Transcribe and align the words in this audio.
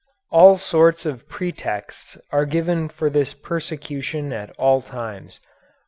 All 0.31 0.57
sorts 0.57 1.05
of 1.05 1.29
pretexts 1.29 2.17
are 2.31 2.47
given 2.47 2.89
for 2.89 3.07
this 3.07 3.35
persecution 3.35 4.33
at 4.33 4.49
all 4.57 4.81
times. 4.81 5.39